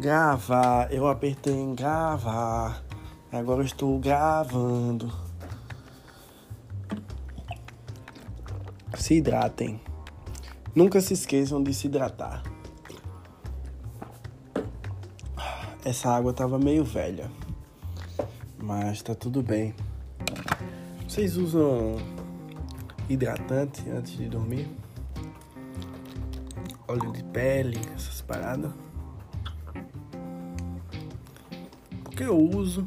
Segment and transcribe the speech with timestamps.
[0.00, 2.84] Gravar, eu apertei em gravar.
[3.32, 5.12] Agora estou gravando.
[8.96, 9.80] Se hidratem.
[10.72, 12.44] Nunca se esqueçam de se hidratar.
[15.84, 17.28] Essa água tava meio velha.
[18.56, 19.74] Mas tá tudo bem.
[21.08, 21.96] Vocês usam
[23.08, 24.70] hidratante antes de dormir?
[26.86, 28.87] Óleo de pele, essas paradas?
[32.18, 32.84] Porque eu uso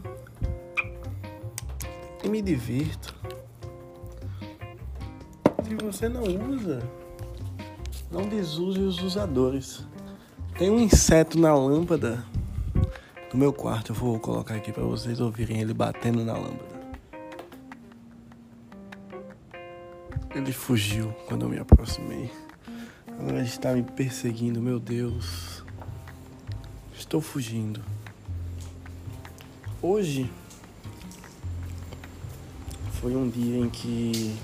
[2.21, 3.15] e me divirto.
[5.63, 6.83] Se você não usa,
[8.11, 9.87] não desuse os usadores.
[10.57, 12.25] Tem um inseto na lâmpada
[13.31, 13.93] do meu quarto.
[13.93, 16.81] Eu vou colocar aqui para vocês ouvirem ele batendo na lâmpada.
[20.35, 22.29] Ele fugiu quando eu me aproximei.
[23.07, 25.63] Agora ele está me perseguindo, meu Deus.
[26.93, 27.81] Estou fugindo.
[29.83, 30.31] Hoje
[32.99, 34.37] foi um dia em que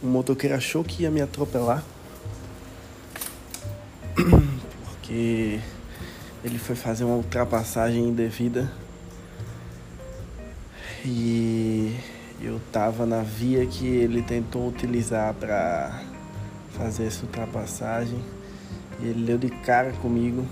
[0.00, 1.82] um motoqueiro achou que ia me atropelar.
[4.14, 5.58] Porque
[6.44, 8.70] ele foi fazer uma ultrapassagem indevida.
[11.04, 11.92] E
[12.40, 16.04] eu tava na via que ele tentou utilizar para
[16.78, 18.22] fazer essa ultrapassagem.
[19.00, 20.46] E ele deu de cara comigo.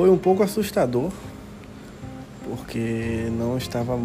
[0.00, 1.12] Foi um pouco assustador
[2.42, 4.00] porque não estava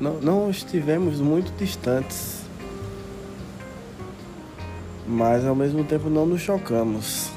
[0.00, 2.40] não, não estivemos muito distantes.
[5.06, 7.30] Mas ao mesmo tempo não nos chocamos.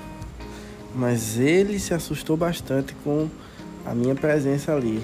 [0.95, 3.29] Mas ele se assustou bastante com
[3.85, 4.99] a minha presença ali.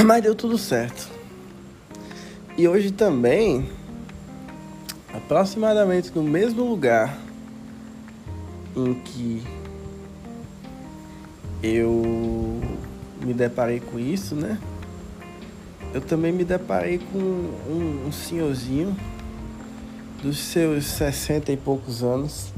[0.00, 1.10] Mas deu tudo certo.
[2.56, 3.68] E hoje também
[5.12, 7.18] aproximadamente no mesmo lugar
[8.76, 9.42] em que
[11.62, 12.60] eu
[13.22, 14.58] me deparei com isso, né?
[15.94, 18.96] Eu também me deparei com um, um senhorzinho
[20.22, 22.52] dos seus sessenta e poucos anos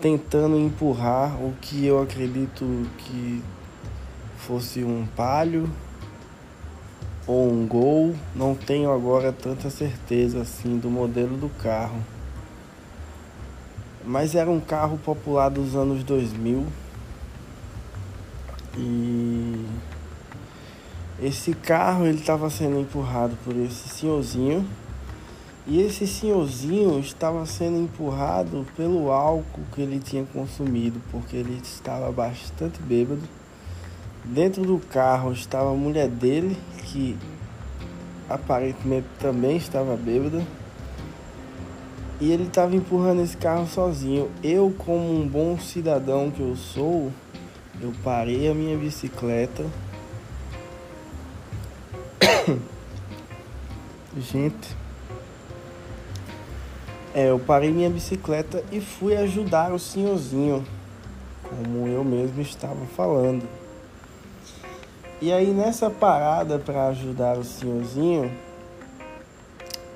[0.00, 2.64] tentando empurrar o que eu acredito
[2.98, 3.40] que
[4.36, 5.70] fosse um palio
[7.24, 12.00] ou um gol, não tenho agora tanta certeza assim do modelo do carro.
[14.04, 16.66] Mas era um carro popular dos anos 2000
[18.76, 19.66] e
[21.20, 24.66] esse carro ele estava sendo empurrado por esse senhorzinho
[25.64, 32.10] e esse senhorzinho estava sendo empurrado pelo álcool que ele tinha consumido, porque ele estava
[32.10, 33.22] bastante bêbado.
[34.24, 37.16] Dentro do carro estava a mulher dele, que
[38.28, 40.44] aparentemente também estava bêbada.
[42.20, 44.28] E ele estava empurrando esse carro sozinho.
[44.42, 47.12] Eu, como um bom cidadão que eu sou,
[47.80, 49.64] eu parei a minha bicicleta.
[54.16, 54.76] Gente,
[57.14, 60.64] é, eu parei minha bicicleta e fui ajudar o senhorzinho,
[61.42, 63.48] como eu mesmo estava falando.
[65.20, 68.30] E aí nessa parada para ajudar o senhorzinho,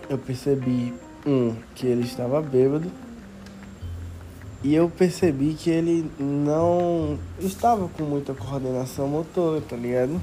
[0.09, 0.95] eu percebi
[1.27, 2.91] um que ele estava bêbado
[4.67, 10.21] e eu percebi que ele não estava com muita coordenação motora, tá ligado?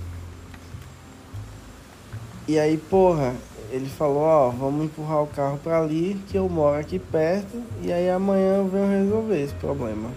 [2.46, 3.34] E aí, porra,
[3.72, 7.94] ele falou, ó, vamos empurrar o carro para ali, que eu moro aqui perto, e
[7.94, 10.09] aí amanhã eu venho resolver esse problema.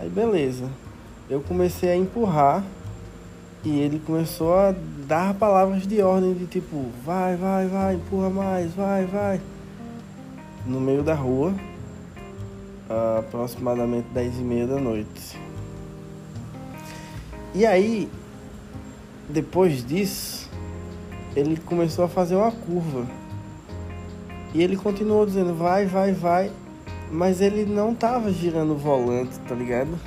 [0.00, 0.68] Aí beleza.
[1.30, 2.64] Eu comecei a empurrar
[3.62, 4.74] e ele começou a
[5.06, 9.40] dar palavras de ordem de tipo, vai, vai, vai, empurra mais, vai, vai.
[10.66, 11.54] No meio da rua
[13.18, 15.38] aproximadamente 10 e meia da noite.
[17.54, 18.08] E aí,
[19.28, 20.50] depois disso,
[21.36, 23.06] ele começou a fazer uma curva.
[24.54, 26.50] E ele continuou dizendo vai, vai, vai,
[27.10, 29.98] mas ele não tava girando o volante, tá ligado?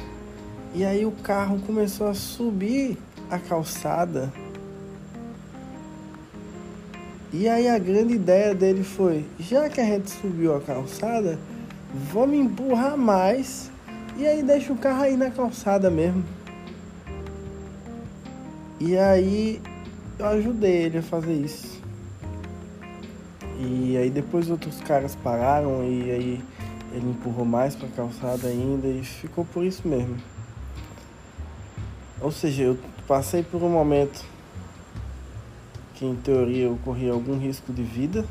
[0.73, 2.97] E aí o carro começou a subir
[3.29, 4.31] a calçada.
[7.31, 11.37] E aí a grande ideia dele foi, já que a gente subiu a calçada,
[12.11, 13.71] vamos empurrar mais
[14.17, 16.23] e aí deixa o carro aí na calçada mesmo.
[18.79, 19.61] E aí
[20.19, 21.81] eu ajudei ele a fazer isso.
[23.57, 26.43] E aí depois outros caras pararam e aí
[26.91, 30.17] ele empurrou mais pra calçada ainda e ficou por isso mesmo.
[32.21, 32.77] Ou seja, eu
[33.07, 34.23] passei por um momento
[35.93, 38.25] que em teoria eu corri algum risco de vida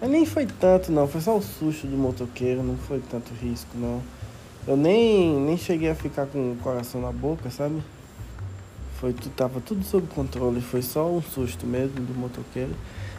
[0.00, 3.70] Mas nem foi tanto não, foi só o susto do motoqueiro, não foi tanto risco
[3.74, 4.00] não.
[4.66, 7.82] Eu nem, nem cheguei a ficar com o coração na boca, sabe?
[9.00, 12.74] Foi, tava tudo sob controle, foi só um susto mesmo do motoqueiro.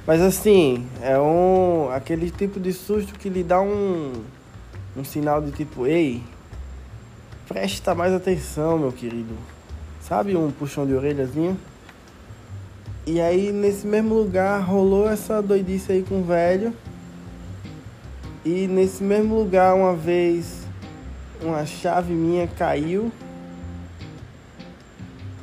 [0.06, 4.14] Mas assim, é um aquele tipo de susto que lhe dá um,
[4.96, 6.24] um sinal de tipo, ei,
[7.48, 9.36] presta mais atenção, meu querido.
[10.02, 11.58] Sabe um puxão de orelhazinho?
[13.12, 16.72] E aí nesse mesmo lugar rolou essa doidice aí com o velho.
[18.46, 20.62] E nesse mesmo lugar uma vez
[21.42, 23.12] uma chave minha caiu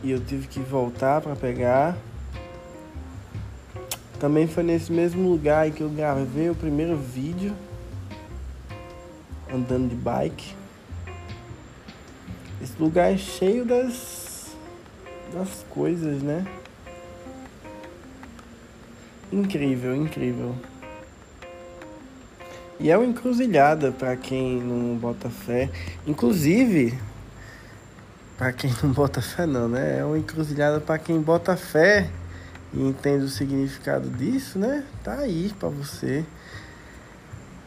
[0.01, 1.97] e eu tive que voltar para pegar.
[4.21, 7.53] Também foi nesse mesmo lugar que eu gravei o primeiro vídeo
[9.53, 10.55] andando de bike.
[12.63, 14.55] Esse lugar é cheio das
[15.35, 16.47] das coisas, né?
[19.33, 20.55] Incrível, incrível.
[22.79, 25.71] E é uma encruzilhada para quem não bota fé.
[26.07, 26.97] Inclusive,
[28.37, 29.99] para quem não bota fé não, né?
[29.99, 32.09] É uma encruzilhada para quem bota fé
[32.73, 34.85] e entende o significado disso, né?
[35.03, 36.25] Tá aí para você.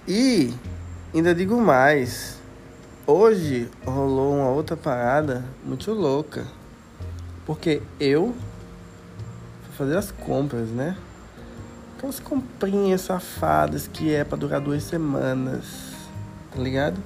[0.07, 0.53] E
[1.13, 2.39] ainda digo mais.
[3.05, 6.45] Hoje rolou uma outra parada muito louca.
[7.45, 8.35] Porque eu
[9.63, 10.95] fui fazer as compras, né?
[11.99, 15.65] Aquelas comprinhas safadas que é para durar duas semanas,
[16.49, 16.97] tá ligado?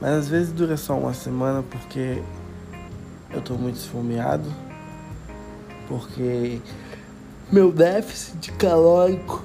[0.00, 2.22] Mas às vezes dura só uma semana porque
[3.30, 4.50] eu tô muito esfomeado.
[5.86, 6.58] Porque
[7.52, 9.44] meu déficit calórico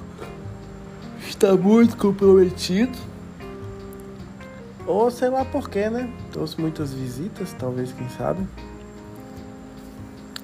[1.28, 2.96] está muito comprometido.
[4.86, 6.10] Ou sei lá porquê, né?
[6.32, 8.48] Trouxe muitas visitas, talvez, quem sabe.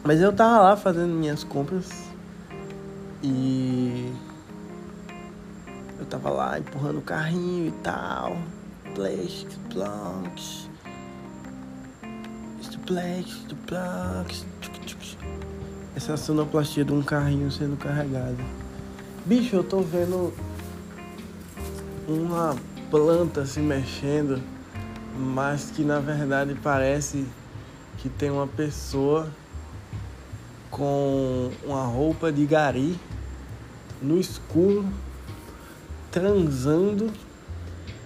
[0.04, 1.88] Mas eu tava lá fazendo minhas compras
[3.22, 4.12] e
[6.12, 8.36] tava lá empurrando o carrinho e tal.
[8.94, 10.68] Plastic, planks.
[12.86, 14.46] Plastic, planks.
[15.96, 18.36] Essa sonoplastia de um carrinho sendo carregado.
[19.24, 20.34] Bicho, eu tô vendo
[22.06, 22.54] uma
[22.90, 24.42] planta se mexendo,
[25.16, 27.26] mas que na verdade parece
[27.98, 29.30] que tem uma pessoa
[30.70, 32.98] com uma roupa de gari
[34.02, 34.84] no escuro
[36.12, 37.10] transando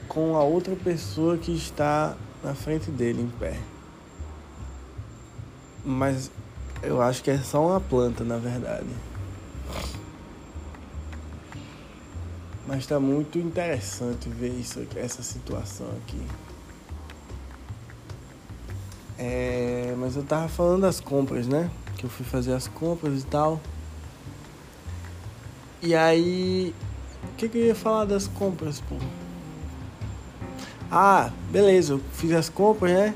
[0.08, 3.58] com a outra pessoa que está na frente dele em pé.
[5.84, 6.30] Mas
[6.82, 8.86] eu acho que é só uma planta, na verdade.
[12.66, 16.20] Mas está muito interessante ver isso, essa situação aqui.
[19.18, 21.70] É, mas eu tava falando das compras, né?
[21.96, 23.60] Que eu fui fazer as compras e tal.
[25.82, 26.74] E aí
[27.32, 28.96] o que, que eu ia falar das compras, pô?
[30.90, 33.14] Ah, beleza, eu fiz as compras, né?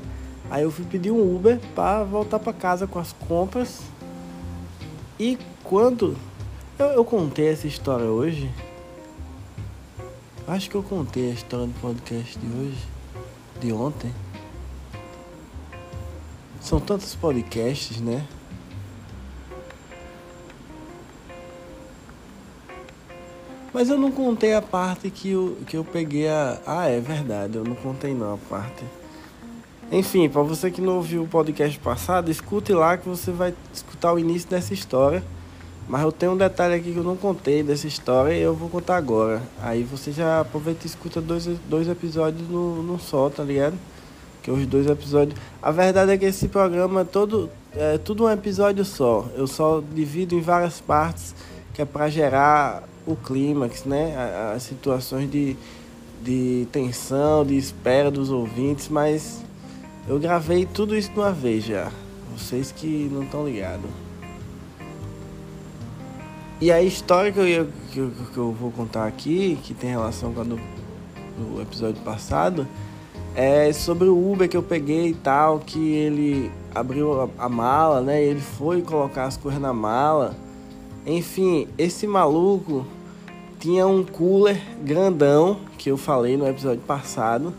[0.49, 3.79] Aí eu fui pedir um Uber para voltar para casa com as compras.
[5.17, 6.17] E quando
[6.77, 8.51] eu, eu, contei essa história hoje,
[10.47, 12.87] acho que eu contei a história do podcast de hoje,
[13.61, 14.11] de ontem.
[16.59, 18.27] São tantos podcasts, né?
[23.73, 26.59] Mas eu não contei a parte que eu, que eu peguei a.
[26.65, 28.83] Ah, é verdade, eu não contei não a parte.
[29.91, 34.13] Enfim, para você que não ouviu o podcast passado, escute lá que você vai escutar
[34.13, 35.23] o início dessa história.
[35.87, 38.69] Mas eu tenho um detalhe aqui que eu não contei dessa história e eu vou
[38.69, 39.41] contar agora.
[39.61, 43.77] Aí você já aproveita e escuta dois, dois episódios no, no só, tá ligado?
[44.41, 45.37] Que os dois episódios.
[45.61, 47.49] A verdade é que esse programa é todo.
[47.73, 49.27] É tudo um episódio só.
[49.35, 51.35] Eu só divido em várias partes
[51.73, 54.15] que é para gerar o clímax, né?
[54.55, 55.55] As situações de,
[56.23, 59.41] de tensão, de espera dos ouvintes, mas
[60.07, 61.91] eu gravei tudo isso de uma vez já.
[62.37, 63.89] Vocês que não estão ligados.
[66.59, 70.31] E a história que eu, que, eu, que eu vou contar aqui, que tem relação
[70.31, 72.67] com a do, do episódio passado,
[73.33, 78.01] é sobre o Uber que eu peguei e tal, que ele abriu a, a mala,
[78.01, 78.21] né?
[78.21, 80.35] Ele foi colocar as coisas na mala.
[81.05, 82.85] Enfim, esse maluco
[83.59, 87.53] tinha um cooler grandão que eu falei no episódio passado.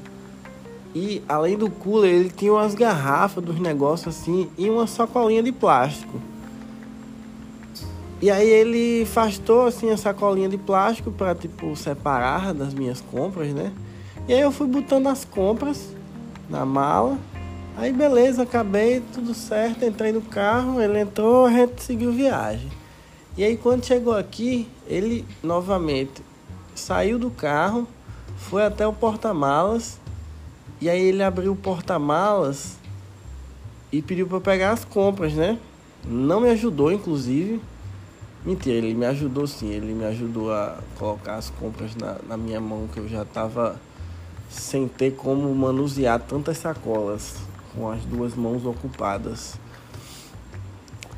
[0.94, 5.50] E além do cooler, ele tinha umas garrafas dos negócios assim e uma sacolinha de
[5.50, 6.20] plástico.
[8.20, 13.52] E aí ele afastou assim a sacolinha de plástico para tipo separar das minhas compras,
[13.52, 13.72] né?
[14.28, 15.88] E aí eu fui botando as compras
[16.48, 17.18] na mala.
[17.76, 22.81] Aí beleza, acabei, tudo certo, entrei no carro, ele entrou, a gente seguiu viagem.
[23.36, 26.22] E aí quando chegou aqui, ele novamente
[26.74, 27.88] saiu do carro,
[28.36, 29.98] foi até o porta-malas,
[30.80, 32.76] e aí ele abriu o porta-malas
[33.90, 35.58] e pediu para pegar as compras, né?
[36.04, 37.60] Não me ajudou, inclusive.
[38.44, 42.60] Mentira, ele me ajudou sim, ele me ajudou a colocar as compras na, na minha
[42.60, 43.80] mão, que eu já tava
[44.50, 47.36] sem ter como manusear tantas sacolas
[47.74, 49.54] com as duas mãos ocupadas.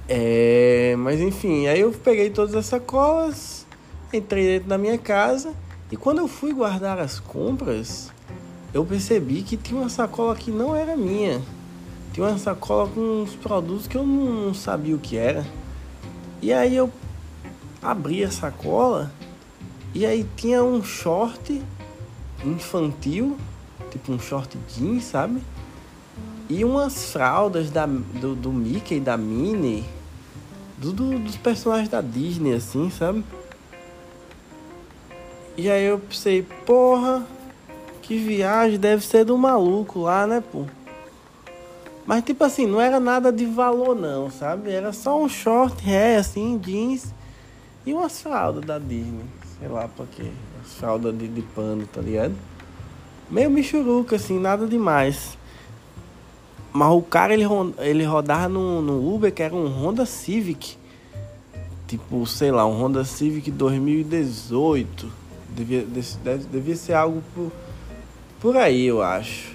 [0.08, 3.66] É, mas enfim, aí eu peguei todas as sacolas,
[4.12, 5.54] entrei dentro da minha casa
[5.90, 8.10] e quando eu fui guardar as compras,
[8.72, 11.40] eu percebi que tinha uma sacola que não era minha.
[12.12, 15.46] Tinha uma sacola com uns produtos que eu não sabia o que era.
[16.42, 16.90] E aí eu
[17.82, 19.12] abri a sacola
[19.94, 21.62] e aí tinha um short
[22.44, 23.36] infantil,
[23.90, 25.40] tipo um short jeans, sabe?
[26.48, 29.84] E umas fraldas da, do, do Mickey, da Minnie,
[30.76, 33.24] do, do, dos personagens da Disney, assim, sabe?
[35.56, 37.24] E aí eu pensei, porra,
[38.02, 40.64] que viagem deve ser do maluco lá, né, pô?
[42.04, 44.70] Mas tipo assim, não era nada de valor não, sabe?
[44.70, 47.14] Era só um short ré, assim, jeans
[47.86, 49.24] e umas fraldas da Disney.
[49.58, 50.30] Sei lá pra quê.
[50.62, 52.34] As fraldas de, de pano, tá ligado?
[53.30, 55.38] Meio michuruca, assim, nada demais.
[56.74, 57.44] Mas o cara, ele,
[57.78, 60.76] ele rodava no, no Uber, que era um Honda Civic.
[61.86, 65.08] Tipo, sei lá, um Honda Civic 2018.
[65.50, 65.86] Devia,
[66.50, 67.52] devia ser algo por,
[68.40, 69.54] por aí, eu acho.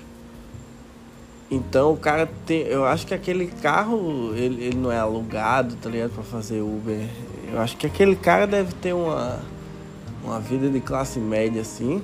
[1.51, 2.61] Então o cara tem.
[2.61, 6.11] Eu acho que aquele carro, ele, ele não é alugado, tá ligado?
[6.11, 7.05] Pra fazer Uber.
[7.51, 9.41] Eu acho que aquele cara deve ter uma,
[10.23, 12.01] uma vida de classe média assim.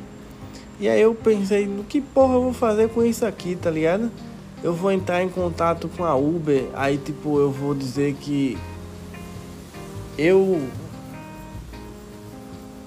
[0.77, 4.11] E aí eu pensei, no que porra eu vou fazer com isso aqui, tá ligado?
[4.65, 8.57] Eu vou entrar em contato com a Uber, aí tipo eu vou dizer que
[10.17, 10.67] eu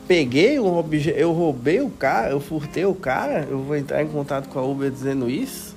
[0.09, 4.09] peguei um objeto, eu roubei o cara, eu furtei o cara, eu vou entrar em
[4.09, 5.77] contato com a Uber dizendo isso?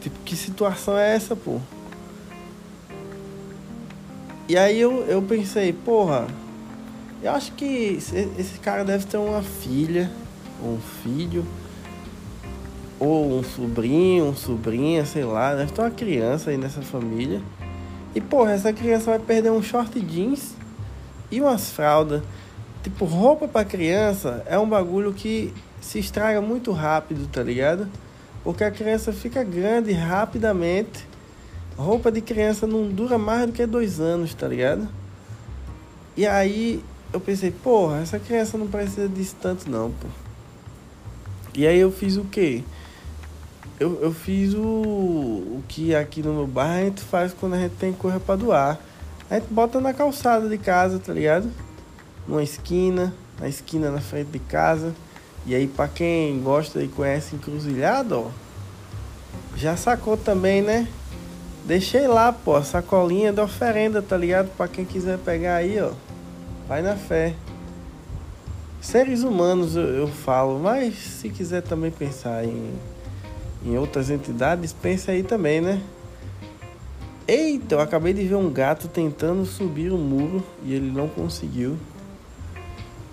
[0.00, 1.58] Tipo, que situação é essa, pô?
[4.48, 6.28] E aí eu, eu pensei, porra,
[7.20, 7.98] eu acho que
[8.38, 10.08] esse cara deve ter uma filha,
[10.62, 11.44] ou um filho
[13.00, 17.40] ou um sobrinho, um sobrinha, sei lá, deve ter uma criança aí nessa família.
[18.14, 20.54] E porra, essa criança vai perder um short jeans
[21.30, 22.22] e umas fraldas.
[22.82, 27.88] Tipo, roupa para criança é um bagulho que se estraga muito rápido, tá ligado?
[28.44, 31.08] Porque a criança fica grande rapidamente.
[31.76, 34.86] Roupa de criança não dura mais do que dois anos, tá ligado?
[36.16, 40.06] E aí eu pensei, porra, essa criança não precisa disso tanto não, pô.
[41.54, 42.62] E aí eu fiz o quê?
[43.80, 47.58] Eu, eu fiz o, o que aqui no meu bairro a gente faz quando a
[47.58, 48.78] gente tem coisa pra doar.
[49.30, 51.50] A gente bota na calçada de casa, tá ligado?
[52.28, 54.94] Numa esquina, na esquina na frente de casa.
[55.46, 58.30] E aí, pra quem gosta e conhece encruzilhado, ó,
[59.56, 60.86] já sacou também, né?
[61.64, 64.50] Deixei lá, pô, a sacolinha da oferenda, tá ligado?
[64.56, 65.92] Pra quem quiser pegar aí, ó.
[66.68, 67.34] Vai na fé.
[68.82, 72.74] Seres humanos eu, eu falo, mas se quiser também pensar em
[73.64, 75.82] em outras entidades, pense aí também, né?
[77.28, 81.76] Eita, eu acabei de ver um gato tentando subir o muro e ele não conseguiu.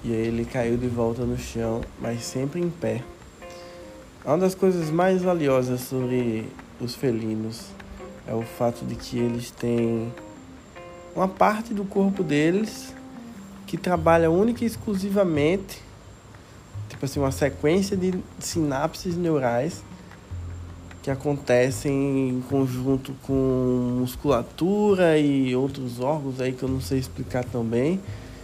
[0.03, 3.03] E aí ele caiu de volta no chão, mas sempre em pé.
[4.25, 6.45] Uma das coisas mais valiosas sobre
[6.81, 7.67] os felinos
[8.25, 10.11] é o fato de que eles têm
[11.15, 12.93] uma parte do corpo deles
[13.65, 15.81] que trabalha única e exclusivamente,
[16.89, 19.83] tipo assim, uma sequência de sinapses neurais
[21.07, 27.45] que acontecem em conjunto com musculatura e outros órgãos aí que eu não sei explicar
[27.45, 28.01] também.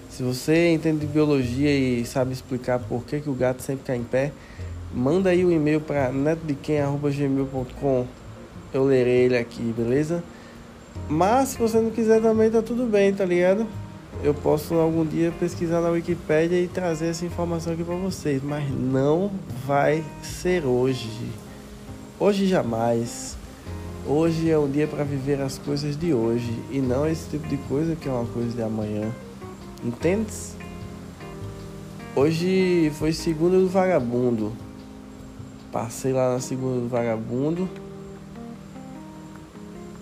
[0.09, 3.97] Se você entende de biologia e sabe explicar por que, que o gato sempre cai
[3.97, 4.31] em pé,
[4.93, 8.07] manda aí o um e-mail para netodequem.gmail.com
[8.73, 10.23] eu lerei ele aqui, beleza?
[11.09, 13.67] Mas se você não quiser também tá tudo bem, tá ligado?
[14.23, 18.63] Eu posso algum dia pesquisar na Wikipedia e trazer essa informação aqui para vocês, mas
[18.71, 19.29] não
[19.67, 21.09] vai ser hoje.
[22.19, 23.35] Hoje jamais.
[24.05, 27.57] Hoje é um dia para viver as coisas de hoje e não esse tipo de
[27.57, 29.11] coisa que é uma coisa de amanhã.
[29.83, 30.55] Entendes?
[32.15, 34.53] Hoje foi segunda do vagabundo.
[35.71, 37.67] Passei lá na segunda do vagabundo.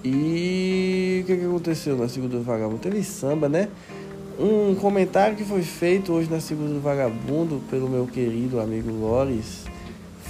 [0.03, 2.79] E o que, que aconteceu na segunda do vagabundo?
[2.79, 3.69] Teve samba, né?
[4.37, 9.63] Um comentário que foi feito hoje na segunda do vagabundo pelo meu querido amigo Loris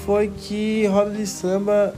[0.05, 1.93] foi que roda de samba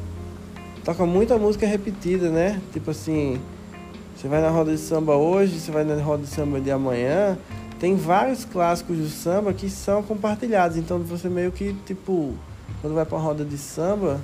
[0.84, 2.62] toca muita música repetida, né?
[2.72, 3.40] Tipo assim,
[4.16, 7.38] você vai na roda de samba hoje, você vai na roda de samba de amanhã,
[7.80, 10.78] tem vários clássicos do samba que são compartilhados.
[10.78, 12.34] Então você meio que, tipo,
[12.82, 14.22] quando vai pra uma roda de samba,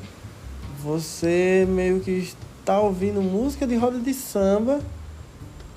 [0.81, 4.79] você meio que está ouvindo música de roda de samba,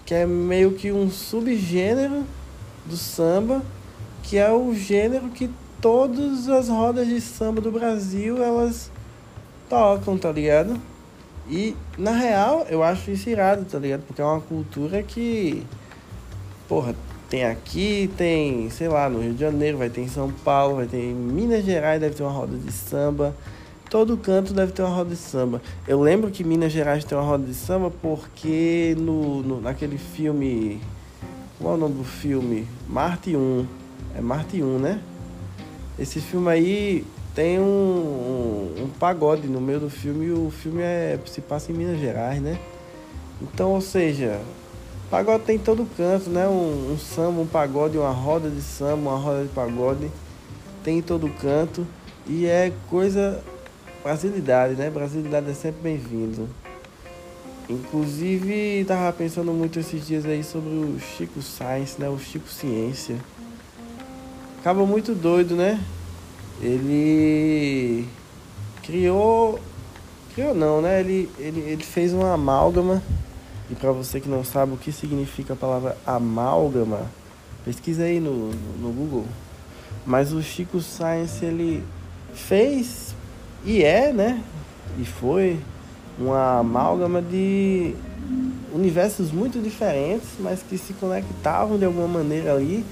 [0.05, 2.25] que é meio que um subgênero
[2.87, 3.63] do samba,
[4.23, 5.51] que é o gênero que
[5.83, 8.91] todas as rodas de samba do Brasil elas
[9.69, 10.81] tocam, tá ligado?
[11.51, 14.03] E na real eu acho isso irado, tá ligado?
[14.07, 15.67] Porque é uma cultura que,
[16.69, 16.95] porra,
[17.29, 20.87] tem aqui, tem, sei lá, no Rio de Janeiro, vai ter em São Paulo, vai
[20.87, 23.35] ter em Minas Gerais, deve ter uma roda de samba.
[23.91, 25.61] Todo canto deve ter uma roda de samba.
[25.87, 30.81] Eu lembro que Minas Gerais tem uma roda de samba porque no, no naquele filme.
[31.59, 32.69] Qual é o nome do filme?
[32.89, 33.67] Marte 1.
[34.17, 35.01] É Marte 1, né?
[35.99, 40.83] Esse filme aí tem um, um, um, pagode no meio do filme e o filme
[40.83, 42.59] é, se passa em Minas Gerais, né?
[43.41, 44.41] Então, ou seja,
[45.11, 46.47] pagode tem todo canto, né?
[46.49, 50.11] Um, um samba, um pagode, uma roda de samba, uma roda de pagode
[50.83, 51.87] tem em todo canto
[52.27, 53.43] e é coisa
[54.03, 54.91] brasilidade, né?
[54.91, 56.49] Brasilidade é sempre bem-vindo.
[57.69, 62.09] Inclusive, tava pensando muito esses dias aí sobre o Chico Science, né?
[62.09, 63.17] O Chico Ciência.
[64.63, 65.81] Acaba muito doido, né?
[66.63, 68.07] ele
[68.83, 69.59] criou
[70.33, 71.01] criou não, né?
[71.01, 73.03] Ele, ele, ele fez uma amálgama.
[73.71, 77.11] E para você que não sabe o que significa a palavra amálgama,
[77.65, 79.27] pesquisa aí no, no Google.
[80.07, 81.83] Mas o Chico Science ele
[82.33, 83.15] fez
[83.65, 84.43] e é, né?
[84.99, 85.59] E foi
[86.19, 87.95] uma amálgama de
[88.73, 92.85] universos muito diferentes, mas que se conectavam de alguma maneira ali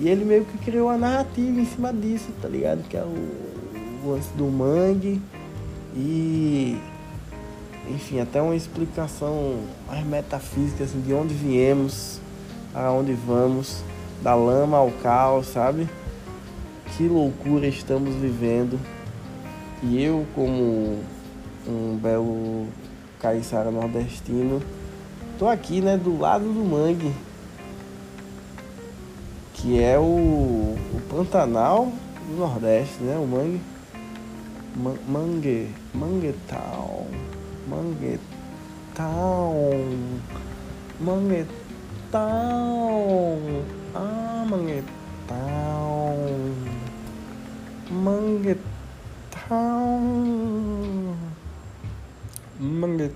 [0.00, 2.82] e ele meio que criou a narrativa em cima disso, tá ligado?
[2.88, 5.20] Que é o, o lance do mangue
[5.94, 6.80] e
[7.90, 12.18] enfim, até uma explicação mais metafísica assim, de onde viemos,
[12.72, 13.82] para onde vamos,
[14.22, 15.86] da lama ao caos, sabe?
[16.96, 18.80] Que loucura estamos vivendo.
[19.82, 20.98] E eu como
[21.66, 22.68] um belo
[23.18, 24.62] caiçara nordestino,
[25.38, 27.12] tô aqui, né, do lado do mangue
[29.60, 31.92] que é o, o Pantanal
[32.26, 33.16] do Nordeste, né?
[33.18, 33.60] O Mangue.
[34.74, 35.74] Man, mangue.
[35.92, 37.06] Manguetown.
[37.68, 38.20] Manguetown.
[40.98, 41.50] Manguetown.
[43.94, 44.86] Ah, Manguetown.
[47.90, 48.56] Manguetown.
[52.58, 53.12] Manguetown.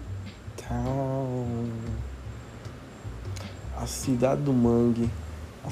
[3.81, 5.09] A cidade do mangue.
[5.67, 5.71] A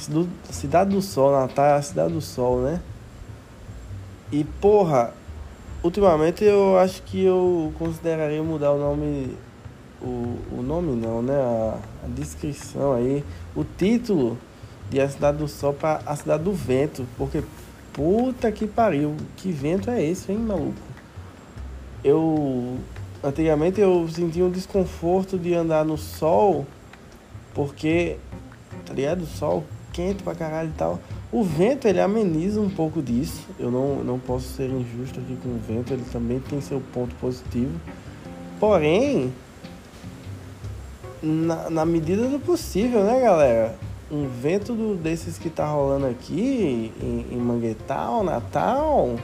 [0.53, 2.81] Cidade do Sol, Natal é a Cidade do Sol, né?
[4.33, 5.13] E porra,
[5.83, 9.37] ultimamente eu acho que eu consideraria mudar o nome.
[10.01, 11.35] O, o nome não, né?
[11.35, 13.23] A, a descrição aí.
[13.55, 14.39] O título
[14.89, 17.07] de A Cidade do Sol para A Cidade do Vento.
[17.19, 17.43] Porque
[17.93, 19.15] puta que pariu.
[19.37, 20.81] Que vento é esse, hein, maluco?
[22.03, 22.79] Eu.
[23.23, 26.67] Antigamente eu sentia um desconforto de andar no sol.
[27.53, 28.17] Porque.
[28.87, 29.27] Tá ligado?
[29.27, 30.99] Sol quente pra caralho e tal.
[31.31, 33.47] O vento ele ameniza um pouco disso.
[33.59, 37.15] Eu não, não posso ser injusto aqui com o vento, ele também tem seu ponto
[37.17, 37.73] positivo.
[38.59, 39.33] Porém,
[41.23, 43.75] na, na medida do possível, né, galera?
[44.11, 49.17] Um vento do, desses que tá rolando aqui em, em Manguetal, Natal,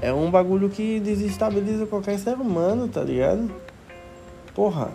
[0.00, 3.50] é um bagulho que desestabiliza qualquer ser humano, tá ligado?
[4.54, 4.90] Porra,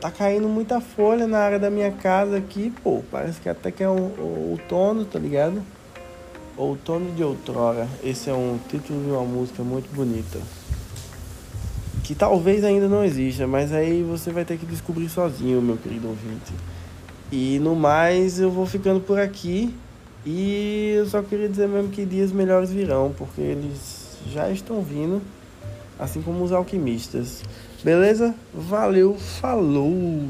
[0.00, 3.02] tá caindo muita folha na área da minha casa aqui, pô.
[3.10, 5.62] Parece que até que é um, um outono, tá ligado?
[6.56, 7.88] Outono de Outrora.
[8.02, 10.38] Esse é um título de uma música muito bonita.
[12.04, 16.08] Que talvez ainda não exista, mas aí você vai ter que descobrir sozinho, meu querido
[16.08, 16.52] ouvinte.
[17.30, 19.74] E no mais, eu vou ficando por aqui.
[20.24, 25.22] E eu só queria dizer mesmo que dias melhores virão, porque eles já estão vindo,
[25.98, 27.42] assim como os alquimistas.
[27.82, 28.34] Beleza?
[28.52, 30.22] Valeu, falou!